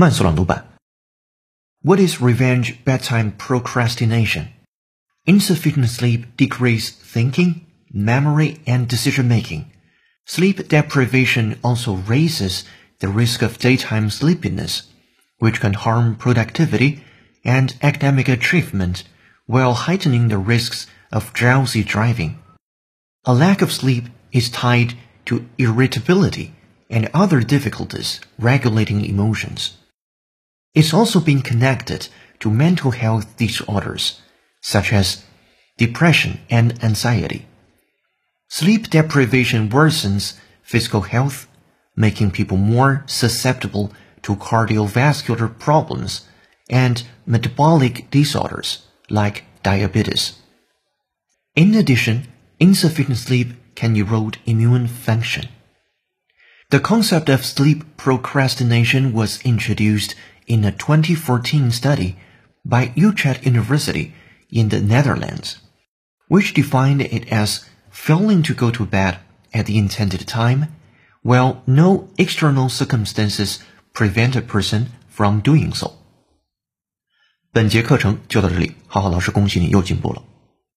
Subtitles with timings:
[0.00, 0.64] 慢速朗读版。
[1.82, 4.50] What is revenge bedtime procrastination?
[5.24, 9.64] Insufficient sleep decreases thinking, memory, and decision making.
[10.24, 12.62] Sleep deprivation also raises
[13.00, 14.82] the risk of daytime sleepiness,
[15.40, 17.02] which can harm productivity
[17.44, 19.02] and academic achievement
[19.46, 22.38] while heightening the risks of drowsy driving.
[23.24, 24.94] A lack of sleep is tied
[25.24, 26.54] to irritability
[26.88, 29.76] and other difficulties regulating emotions.
[30.73, 32.07] It's also been connected
[32.39, 34.21] to mental health disorders,
[34.61, 35.23] such as
[35.77, 37.47] depression and anxiety.
[38.47, 41.47] Sleep deprivation worsens physical health,
[41.95, 46.27] making people more susceptible to cardiovascular problems
[46.69, 50.39] and metabolic disorders like diabetes.
[51.55, 52.27] In addition,
[52.59, 55.49] insufficient sleep can erode immune function.
[56.69, 60.15] The concept of sleep procrastination was introduced
[60.46, 62.16] in a 2014 study
[62.64, 64.12] by Utrecht University
[64.50, 65.58] in the Netherlands,
[66.28, 69.18] which defined it as failing to go to bed
[69.52, 70.68] at the intended time,
[71.22, 73.58] while no external circumstances
[73.92, 75.92] prevent a person from doing so.
[77.50, 80.22] 本节课程就到这里，浩浩老师恭喜你又进步了。